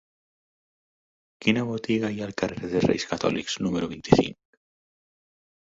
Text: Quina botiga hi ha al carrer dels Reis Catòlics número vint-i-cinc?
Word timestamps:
Quina 1.45 1.65
botiga 1.67 2.11
hi 2.15 2.19
ha 2.23 2.29
al 2.29 2.35
carrer 2.43 2.57
dels 2.63 2.87
Reis 2.89 3.05
Catòlics 3.13 3.59
número 3.67 3.91
vint-i-cinc? 3.93 4.61